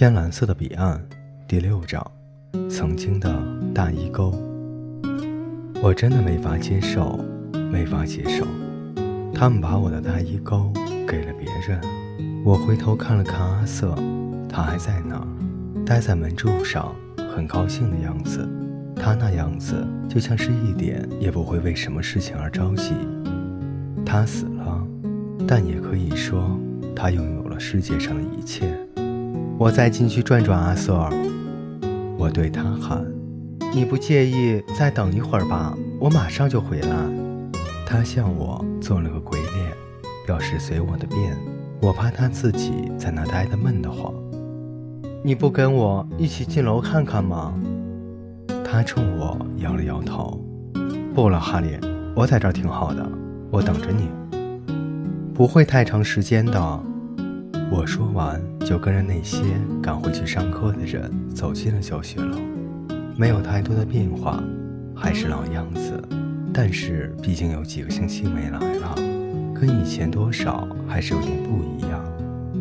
[0.00, 0.98] 天蓝色的彼岸，
[1.46, 2.02] 第六章，
[2.70, 3.30] 曾经的
[3.74, 4.32] 大衣沟。
[5.82, 7.20] 我真的没法接受，
[7.70, 8.46] 没法接受，
[9.34, 10.72] 他们把我的大衣沟
[11.06, 11.78] 给了别人。
[12.42, 13.94] 我回头看了看阿瑟，
[14.48, 15.26] 他还在那儿，
[15.84, 16.96] 待在门柱上，
[17.36, 18.48] 很高兴的样子。
[18.96, 22.94] 他那样子就像是一点也不会为什么事情而着急。
[24.06, 24.82] 他死了，
[25.46, 26.58] 但也可以说，
[26.96, 28.74] 他拥有了世界上的一切。
[29.58, 31.12] 我再进去转转，阿瑟尔。
[32.16, 33.04] 我对他喊
[33.74, 35.76] ：“你不介意再等一会儿吧？
[35.98, 36.88] 我马上就回来。”
[37.86, 39.72] 他向我做了个鬼脸，
[40.26, 41.36] 表示随我的便。
[41.80, 44.12] 我怕他自己在那待得闷得慌。
[45.24, 47.54] 你不跟我一起进楼看看吗？
[48.64, 50.38] 他冲我摇了摇头。
[51.14, 51.78] 不了，哈利，
[52.14, 53.06] 我在这儿挺好的，
[53.50, 54.08] 我等着你。
[55.34, 56.80] 不会太长时间的。
[57.70, 59.38] 我说完，就跟着那些
[59.80, 62.36] 赶回去上课的人走进了教学楼。
[63.16, 64.42] 没有太多的变化，
[64.94, 66.02] 还是老样子。
[66.52, 68.94] 但是毕竟有几个星期没来了，
[69.54, 72.04] 跟以前多少还是有点不一样。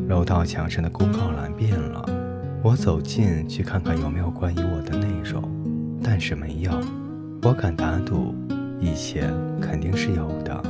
[0.08, 2.06] 楼道墙上的公告栏变了，
[2.62, 5.44] 我走近去看看有没有关于我的内容，
[6.04, 6.72] 但是没有。
[7.42, 8.36] 我敢打赌，
[8.80, 10.64] 以前肯定是有的，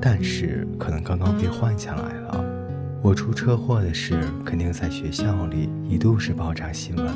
[0.00, 2.21] 但是可能刚刚被换下来了。
[3.02, 7.12] 我出车祸的事肯定在学校里一度是爆炸新闻。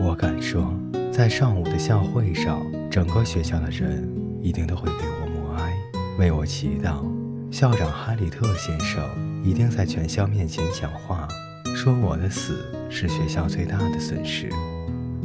[0.00, 0.74] 我敢说，
[1.12, 2.58] 在上午的校会上，
[2.90, 4.08] 整个学校的人
[4.40, 5.76] 一定都会给我默哀，
[6.18, 7.04] 为我祈祷。
[7.50, 9.04] 校长哈里特先生
[9.44, 11.28] 一定在全校面前讲话，
[11.76, 12.54] 说我的死
[12.88, 14.48] 是学校最大的损失。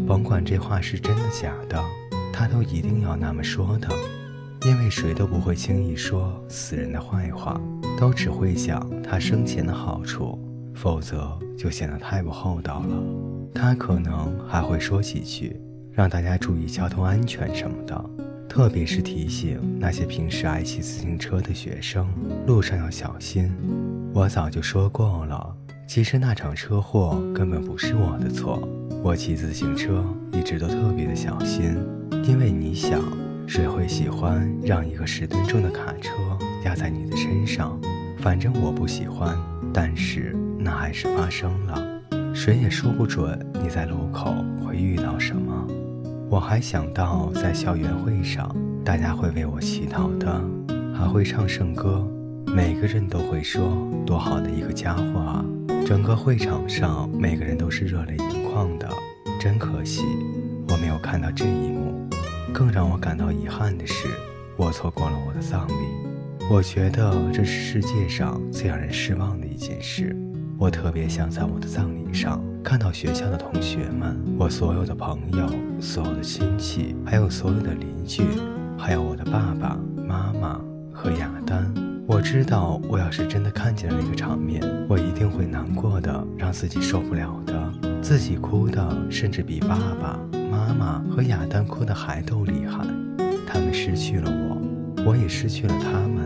[0.05, 1.81] 甭管这话是真的假的，
[2.33, 3.88] 他都一定要那么说的。
[4.66, 7.61] 因为谁都不会轻易说死人的坏话，
[7.97, 10.38] 都只会讲他生前的好处，
[10.73, 13.03] 否则就显得太不厚道了。
[13.53, 15.59] 他可能还会说几句，
[15.91, 18.09] 让大家注意交通安全什么的，
[18.50, 22.07] 特别是提醒那些平时爱骑自行车的学生，
[22.45, 23.50] 路上要小心。
[24.13, 25.56] 我早就说过了，
[25.88, 28.67] 其实那场车祸根本不是我的错，
[29.01, 31.75] 我骑自行车一直都特别的小心，
[32.25, 33.01] 因为你想。
[33.47, 36.13] 谁会喜欢让一个十吨重的卡车
[36.65, 37.79] 压在你的身上？
[38.17, 39.37] 反正我不喜欢，
[39.71, 41.81] 但是那还是发生了。
[42.33, 45.65] 谁也说不准你在路口会遇到什么。
[46.27, 48.53] 我还想到在校园会上，
[48.83, 50.41] 大家会为我祈祷的，
[50.93, 52.03] 还会唱圣歌，
[52.47, 55.45] 每个人都会说多好的一个家伙啊！
[55.85, 58.89] 整个会场上每个人都是热泪盈眶的，
[59.39, 60.03] 真可惜
[60.67, 62.09] 我没有看到这一幕。
[62.51, 64.07] 更让我感到遗憾的是，
[64.57, 66.14] 我错过了我的葬礼。
[66.47, 70.16] 我觉得这是世界上最让人失望的一件事。
[70.59, 75.50] 我特别想在我的葬礼上看到学校的同学们，我所有的朋友、
[75.81, 78.22] 所有的亲戚，还有所有的邻居，
[78.78, 79.75] 还有我的爸爸
[80.07, 80.61] 妈妈
[80.94, 81.73] 和亚丹。
[82.07, 87.73] 我知道，我要是真的看见了那个场面，我一定会难过的，让自己受不了的，
[88.03, 90.19] 自己哭的，甚至比爸爸。
[90.51, 92.85] 妈妈和亚丹哭的还都厉害，
[93.47, 96.25] 他们失去了我，我也失去了他们。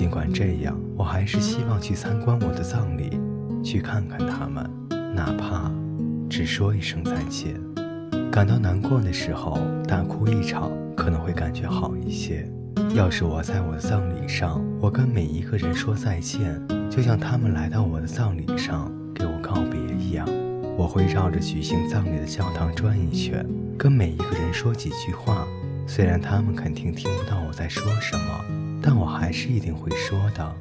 [0.00, 3.20] 尽管这样，我还是希望去参观我的葬礼，
[3.62, 4.66] 去看看他们，
[5.14, 5.70] 哪怕
[6.26, 7.60] 只说一声再见。
[8.32, 12.50] 感到难过的时候，大哭一场可能会感觉好一些。
[12.94, 16.58] 要是我在我的葬礼上，我跟每一个人说再见，
[16.88, 20.26] 就像他们来到我的葬礼上给我告别一样。
[20.78, 23.46] 我会绕着举行葬礼的教堂转一圈，
[23.76, 25.46] 跟每一个人说几句话。
[25.86, 30.54] 虽然他们肯定听不到我在说什么，但我还是一定会说的。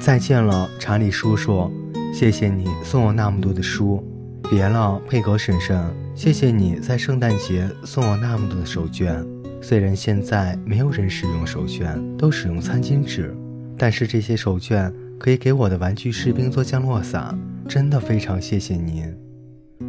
[0.00, 1.70] 再见了，查理叔叔，
[2.12, 4.02] 谢谢你送我那么多的书。
[4.50, 5.80] 别了，佩格婶婶，
[6.14, 9.24] 谢谢你在圣诞节送我那么多的手绢。
[9.62, 13.34] 虽然现在没有人使用手绢，都使用餐巾纸，
[13.78, 17.38] 但是这些手绢可以给我的玩具士兵做降落伞。
[17.68, 19.16] 真的非常谢谢您。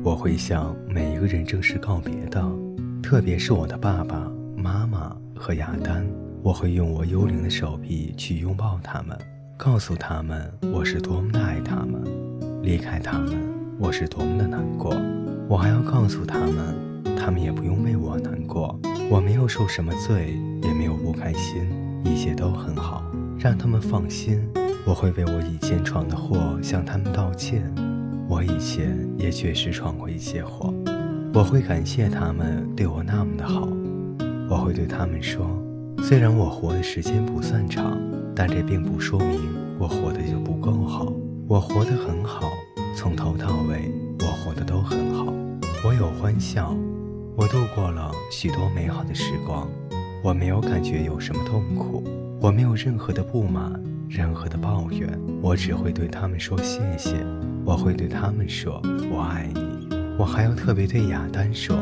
[0.03, 2.41] 我会向每一个人正式告别的，
[3.01, 6.22] 特别是我的爸爸妈妈和亚丹。
[6.43, 9.17] 我会用我幽灵的手臂去拥抱他们，
[9.55, 12.03] 告诉他们我是多么的爱他们。
[12.61, 13.31] 离开他们，
[13.79, 14.93] 我是多么的难过。
[15.47, 16.75] 我还要告诉他们，
[17.15, 18.77] 他们也不用为我难过。
[19.09, 21.63] 我没有受什么罪，也没有不开心，
[22.03, 23.01] 一切都很好，
[23.39, 24.45] 让他们放心。
[24.85, 27.73] 我会为我以前闯的祸向他们道歉。
[28.27, 30.73] 我以前也确实闯过一些祸，
[31.33, 33.65] 我会感谢他们对我那么的好。
[34.49, 35.47] 我会对他们说，
[36.05, 37.97] 虽然我活的时间不算长，
[38.35, 39.39] 但这并不说明
[39.79, 41.13] 我活的就不够好。
[41.47, 42.51] 我活得很好，
[42.93, 43.89] 从头到尾
[44.19, 45.33] 我活得都很好。
[45.81, 46.75] 我有欢笑，
[47.37, 49.65] 我度过了许多美好的时光。
[50.21, 52.03] 我没有感觉有什么痛苦，
[52.41, 55.09] 我没有任何的不满，任何的抱怨。
[55.41, 57.15] 我只会对他们说谢谢，
[57.63, 59.87] 我会对他们说我爱你。
[60.19, 61.77] 我还要特别对亚丹说，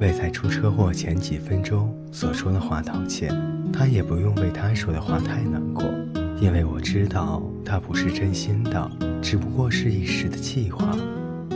[0.00, 3.32] 为在出车祸前几分钟所说的话道歉。
[3.72, 5.84] 他也不用为他说的话太难过，
[6.40, 8.90] 因为我知道他不是真心的，
[9.22, 10.96] 只不过是一时的气话。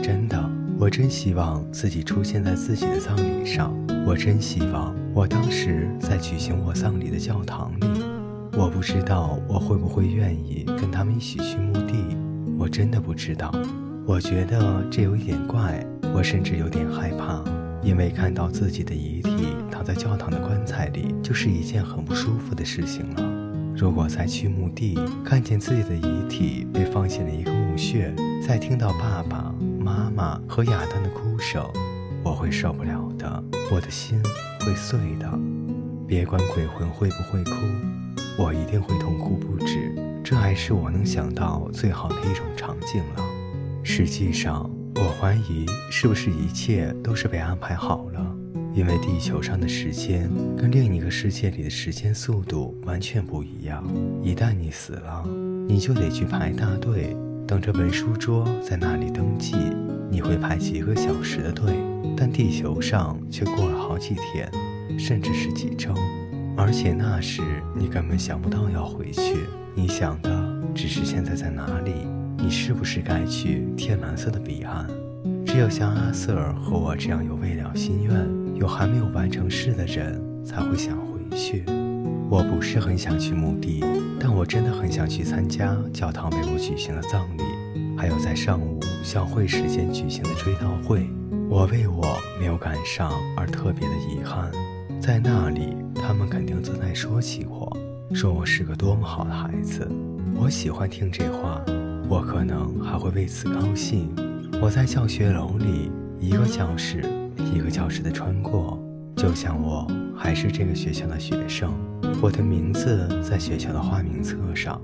[0.01, 3.73] 真的，我真希望自己出现在自己的葬礼上。
[4.05, 4.93] 我真希望。
[5.13, 7.85] 我当时在举行我葬礼的教堂里，
[8.51, 12.17] 我不知道我会不会愿意跟他们一起去墓地，
[12.59, 13.49] 我真的不知道。
[14.05, 15.83] 我觉得这有一点怪，
[16.13, 17.41] 我甚至有点害怕，
[17.81, 23.23] 因为看到自己的遗体在教堂的棺材里，就是一件很不舒服的事情了。
[23.77, 28.13] 如果再去墓地，看见自己的遗体被放进了一个墓穴，
[28.45, 31.63] 再听到爸爸妈妈和亚当的哭声，
[32.23, 34.21] 我会受不了的，我的心。
[34.61, 35.29] 会碎的，
[36.07, 37.51] 别管鬼魂会不会哭，
[38.35, 39.93] 我一定会痛哭不止。
[40.23, 43.23] 这还是我能想到最好的一种场景了。
[43.83, 48.24] 实际上，我怀疑是不是一切都是被安排好了，
[48.75, 53.81] 因为地球上的时间跟另一个世界里的时间速度完全不一样。
[54.21, 55.23] 一旦你死了，
[55.65, 57.15] 你就得去排大队，
[57.47, 59.55] 等着文书桌在那里登记。
[60.11, 61.73] 你会排几个小时的队，
[62.17, 64.51] 但地球上却过了好几天，
[64.99, 65.93] 甚至是几周，
[66.57, 67.41] 而且那时
[67.73, 69.37] 你根本想不到要回去，
[69.73, 71.93] 你想的只是现在在哪里，
[72.37, 74.85] 你是不是该去天蓝色的彼岸？
[75.45, 78.13] 只有像阿瑟尔和我这样有未了心愿、
[78.55, 81.63] 有还没有完成事的人才会想回去。
[82.29, 83.83] 我不是很想去墓地，
[84.19, 87.43] 但我真的很想去参加教堂为我举行的葬礼，
[87.97, 88.79] 还有在上午。
[89.03, 91.07] 小会时间举行的追悼会，
[91.47, 94.51] 我为我没有赶上而特别的遗憾。
[94.99, 97.71] 在那里，他们肯定正在说起我，
[98.15, 99.87] 说我是个多么好的孩子。
[100.33, 101.63] 我喜欢听这话，
[102.09, 104.09] 我可能还会为此高兴。
[104.59, 107.03] 我在教学楼里，一个教室
[107.55, 108.77] 一个教室的穿过，
[109.15, 111.71] 就像我还是这个学校的学生。
[112.21, 114.81] 我的名字在学校的花名册上，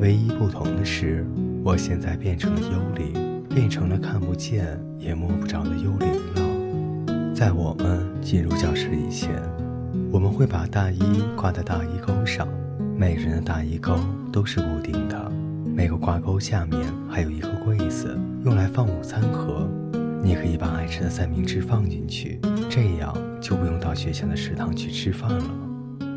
[0.00, 1.26] 唯一不同的是，
[1.62, 3.34] 我现在变成了幽灵。
[3.54, 4.66] 变成了看不见
[4.98, 7.32] 也摸不着的幽灵了。
[7.32, 9.30] 在我们进入教室以前，
[10.10, 11.00] 我们会把大衣
[11.36, 12.48] 挂在大衣钩上。
[12.96, 13.96] 每人的大衣钩
[14.32, 15.30] 都是固定的，
[15.72, 19.68] 每个挂钩下面还有一个柜子，用来放午餐盒。
[20.24, 22.40] 你可以把爱吃的三明治放进去，
[22.70, 25.44] 这样就不用到学校的食堂去吃饭了。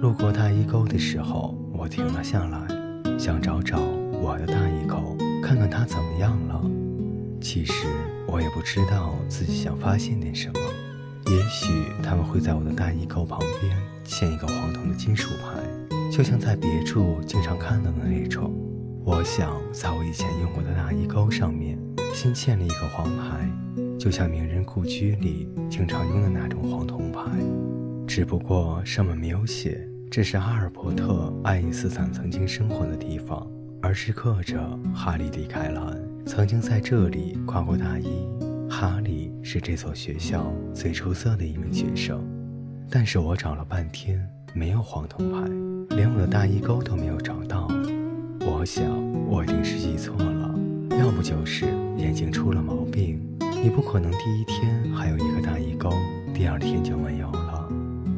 [0.02, 2.66] 路过大衣钩的时候，我停了下来，
[3.20, 3.82] 想找找
[4.22, 6.62] 我的大衣钩，看看它怎么样了。
[7.42, 7.86] 其实
[8.30, 10.60] 我也不知道自己想发现点什么，
[11.30, 11.68] 也许
[12.02, 15.62] 他们会在我的大衣钩旁边嵌一个黄铜的金属牌，
[16.10, 18.56] 就像在别处经常看到的那种。
[19.04, 21.78] 我想在我以前用过的大衣钩上面
[22.14, 23.50] 新嵌了一个黄牌，
[23.98, 27.22] 就像名人故居里经常用的那种黄铜牌，
[28.08, 33.46] 只不过上面没有写这是阿尔伯特·爱因斯坦曾经生活的地方，
[33.82, 34.58] 而是刻着
[34.94, 35.98] 哈利·迪凯兰。
[36.26, 38.08] 曾经在这里挂过大衣，
[38.70, 42.24] 哈利是这所学校最出色的一名学生。
[42.90, 47.68] 但是我找了半天，没有黄铜牌，连我的大衣钩都没有找到。
[48.42, 48.86] 我想
[49.28, 50.56] 我一定是记错了，
[51.00, 51.66] 要不就是
[51.98, 53.20] 眼睛出了毛病。
[53.64, 55.92] 你不可能第一天还有一个大衣钩，
[56.34, 57.68] 第二天就没有了。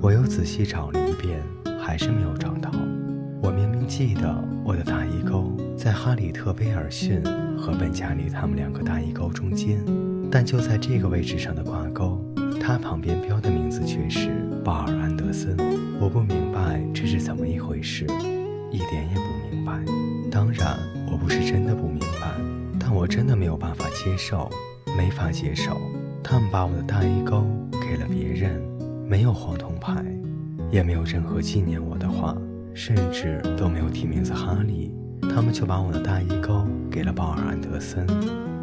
[0.02, 1.42] 我又仔细找了一遍，
[1.80, 2.72] 还是没有找到。
[3.42, 7.22] 我明明记得我的大衣钩在哈里特威尔逊。
[7.60, 9.84] 和本加里他们两个大衣钩中间，
[10.32, 12.18] 但就在这个位置上的挂钩，
[12.62, 14.30] 它旁边标的名字却是
[14.64, 15.58] 鲍尔安德森。
[16.00, 18.06] 我不明白这是怎么一回事，
[18.72, 19.78] 一点也不明白。
[20.32, 20.78] 当然，
[21.12, 22.32] 我不是真的不明白，
[22.80, 24.50] 但我真的没有办法接受，
[24.98, 25.80] 没法接受。
[26.24, 28.62] 他们把我的大衣钩给了别人，
[29.08, 30.04] 没有黄铜牌，
[30.70, 32.36] 也没有任何纪念我的话，
[32.74, 34.94] 甚至都没有提名字哈利。
[35.34, 38.06] 他们就把我的大衣钩给了鲍尔安德森。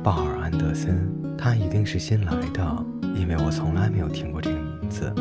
[0.03, 5.13] 鲍尔安德森，他一定是新来的，因为我从来没有听过这个名字。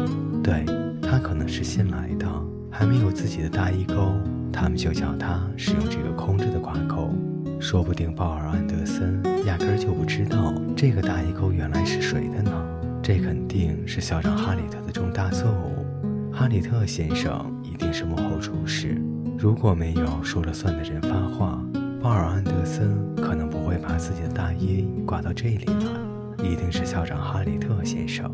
[0.44, 0.66] 对
[1.02, 2.28] 他可能是新来的，
[2.70, 4.14] 还没有自己的大衣钩，
[4.52, 7.14] 他们就叫他使用这个空着的挂钩。
[7.60, 12.52] 说不定鲍尔安德森压根儿就不知道这个大衣钩原来是谁的呢？
[13.02, 15.86] 这肯定是校长哈里特的重大错误。
[16.32, 19.02] 哈里特先生一定是幕后主使。
[19.38, 21.62] 如果没有说了算的人发话，
[22.02, 26.46] 鲍尔安德森可能不会把自己的大衣挂到这里来。
[26.46, 28.32] 一定是校长哈里特先生。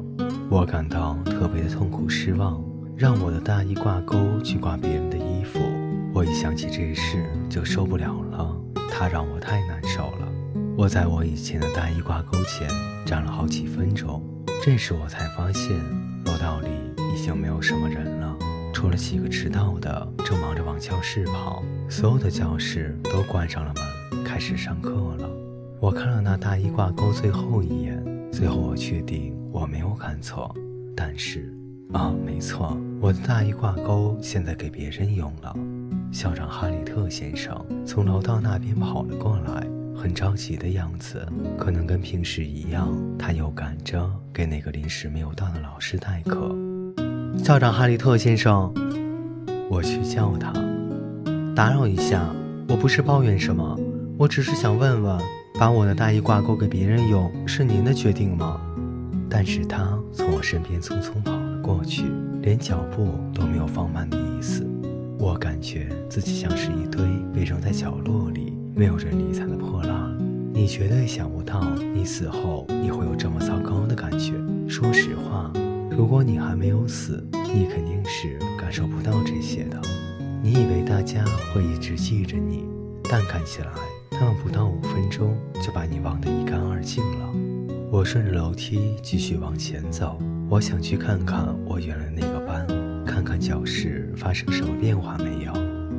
[0.50, 2.62] 我感到特别的痛苦失望，
[2.98, 5.60] 让我的大衣挂钩去挂别人的衣服。
[6.14, 8.61] 我一想起这事就受不了了，
[8.92, 10.28] 他让我太难受了。
[10.78, 12.70] 我在我以前的大衣挂钩前
[13.06, 14.22] 站了好几分钟，
[14.64, 15.76] 这时我才发现
[16.26, 16.68] 楼道里
[17.14, 18.36] 已经没有什么人了，
[18.74, 21.64] 除了几个迟到的正忙着往教室跑。
[21.90, 23.74] 所有的教室都关上了
[24.12, 25.30] 门，开始上课了。
[25.80, 30.54] 我看了那大衣挂钩最后一眼，最后我确定我没有看错。
[30.96, 31.54] 但是，
[31.92, 35.56] 啊，没错，我的大衣挂钩现在给别人用了。
[36.12, 39.66] 校长哈里特先生从楼道那边跑了过来，
[39.96, 41.26] 很着急的样子，
[41.58, 46.54] 可能跟平时一样，他又赶着给那个临时没有到的老师代课。
[47.42, 48.74] 校长哈里特先生，
[49.70, 50.52] 我去叫他。
[51.56, 52.30] 打扰一下，
[52.68, 53.80] 我不是抱怨什么，
[54.18, 55.18] 我只是想问问，
[55.58, 58.60] 把我的大衣挂钩给别人用是您的决定吗？
[59.30, 62.04] 但是他从我身边匆匆跑了过去，
[62.42, 64.68] 连脚步都没有放慢的意思。
[65.22, 70.18] 我感觉自己像是一堆被扔在角落里、没有人理睬的破烂。
[70.52, 71.62] 你绝对想不到，
[71.94, 74.34] 你死后你会有这么糟糕的感觉。
[74.68, 75.54] 说实话，
[75.92, 77.24] 如果你还没有死，
[77.54, 79.80] 你肯定是感受不到这些的。
[80.42, 81.24] 你以为大家
[81.54, 82.66] 会一直记着你，
[83.04, 83.68] 但看起来
[84.10, 87.30] 他们不到五分钟就把你忘得一干二净了。
[87.92, 90.18] 我顺着楼梯继续往前走，
[90.50, 92.41] 我想去看看我原来那个，
[93.22, 95.54] 看看教室发生什么变化没有。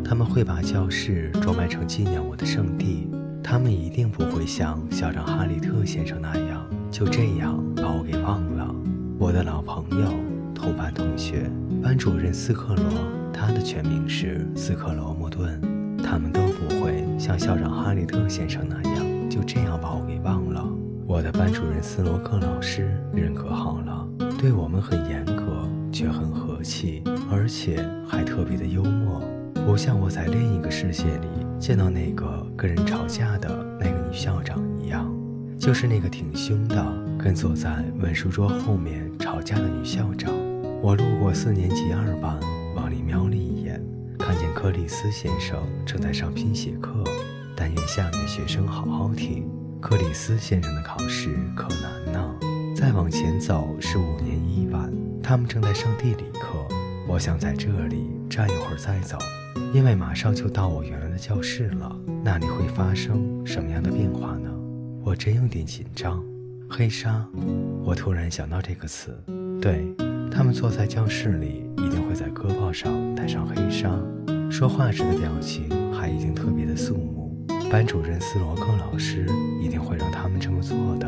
[0.05, 3.09] 他们会把教室装扮成纪念我的圣地，
[3.45, 8.75] 他们一定不会像校长哈里特先生那样就这样把我给忘了。
[9.21, 10.13] 我的老朋友、
[10.53, 11.49] 同班同学、
[11.81, 12.85] 班主任斯克罗。
[13.33, 15.61] 他的全名是斯克罗莫顿，
[16.03, 20.69] 他们都不会像校长哈里特先生那样就这样把我给忘了。
[21.07, 24.09] 我的班主任斯罗克老师人可好了，
[24.41, 29.21] 对我们很严格，却很和气，而且还特别的幽默，
[29.67, 31.29] 不像我在另一个世界里
[31.61, 35.13] 见到那个跟人吵架的那个女校长一样，
[35.59, 36.85] 就是那个挺凶的，
[37.19, 40.33] 跟坐在文书桌后面吵架的女校长。
[40.83, 42.41] 我路过四年级二班。
[42.75, 43.79] 往里瞄了一眼，
[44.19, 47.05] 看见克里斯先生正在上拼写课。
[47.55, 49.47] 但愿下面学生好好听，
[49.79, 52.35] 克里斯先生的考试可难呢。
[52.75, 54.52] 再往前走是五年一，
[55.23, 56.49] 他们正在上地理课。
[57.07, 59.17] 我想在这里站一会儿再走，
[59.73, 61.97] 因为马上就到我原来的教室了。
[62.25, 64.51] 那里会发生什么样的变化呢？
[65.05, 66.23] 我真有点紧张。
[66.69, 67.25] 黑纱，
[67.85, 69.17] 我突然想到这个词。
[69.61, 69.87] 对。
[70.35, 73.91] 他们坐在教室里，一定会在胳膊上戴上黑纱，
[74.51, 77.47] 说话时的表情还一定特别的肃穆。
[77.71, 79.27] 班主任斯罗克老师
[79.61, 81.07] 一定会让他们这么做的。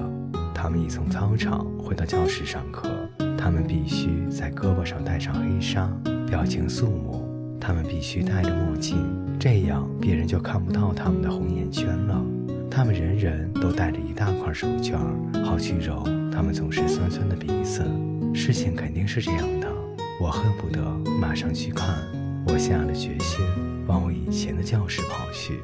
[0.54, 2.90] 他们已从操场回到教室上课，
[3.36, 5.90] 他们必须在胳膊上戴上黑纱，
[6.26, 7.22] 表情肃穆。
[7.60, 8.98] 他们必须戴着墨镜，
[9.38, 12.22] 这样别人就看不到他们的红眼圈了。
[12.70, 14.98] 他们人人都带着一大块手绢，
[15.44, 17.82] 好去揉他们总是酸酸的鼻子。
[18.34, 19.68] 事情肯定是这样的，
[20.20, 20.82] 我恨不得
[21.20, 21.94] 马上去看。
[22.46, 23.40] 我下了决心，
[23.86, 25.60] 往我以前的教室跑去。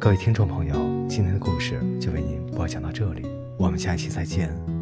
[0.00, 0.74] 各位听众朋友，
[1.08, 3.26] 今天的故事就为您播讲到这里，
[3.56, 4.77] 我们下期再见。